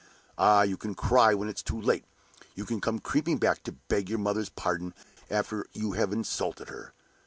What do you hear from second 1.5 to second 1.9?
too